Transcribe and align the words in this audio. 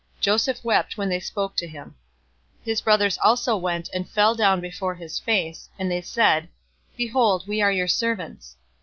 Joseph 0.19 0.63
wept 0.63 0.97
when 0.97 1.09
they 1.09 1.19
spoke 1.19 1.55
to 1.57 1.67
him. 1.67 1.89
050:018 2.61 2.65
His 2.65 2.81
brothers 2.81 3.19
also 3.23 3.55
went 3.55 3.87
and 3.93 4.09
fell 4.09 4.33
down 4.33 4.59
before 4.59 4.95
his 4.95 5.19
face; 5.19 5.69
and 5.77 5.91
they 5.91 6.01
said, 6.01 6.49
"Behold, 6.97 7.47
we 7.47 7.61
are 7.61 7.71
your 7.71 7.87
servants." 7.87 8.55